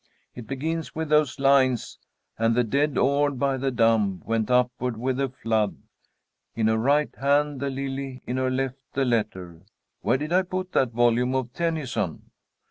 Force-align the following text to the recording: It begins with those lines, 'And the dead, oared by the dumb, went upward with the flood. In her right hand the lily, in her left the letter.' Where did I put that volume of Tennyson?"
It 0.33 0.47
begins 0.47 0.95
with 0.95 1.09
those 1.09 1.39
lines, 1.39 1.99
'And 2.39 2.55
the 2.55 2.63
dead, 2.63 2.97
oared 2.97 3.37
by 3.37 3.57
the 3.57 3.69
dumb, 3.69 4.23
went 4.25 4.49
upward 4.49 4.97
with 4.97 5.17
the 5.17 5.29
flood. 5.29 5.77
In 6.55 6.65
her 6.69 6.77
right 6.79 7.13
hand 7.17 7.59
the 7.59 7.69
lily, 7.69 8.23
in 8.25 8.37
her 8.37 8.49
left 8.49 8.81
the 8.93 9.05
letter.' 9.05 9.61
Where 10.01 10.17
did 10.17 10.33
I 10.33 10.41
put 10.41 10.71
that 10.71 10.89
volume 10.89 11.35
of 11.35 11.53
Tennyson?" 11.53 12.31